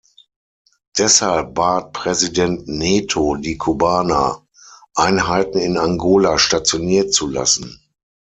[0.97, 4.47] Deshalb bat Präsident Neto die Kubaner,
[4.95, 7.83] Einheiten in Angola stationiert zu lassen.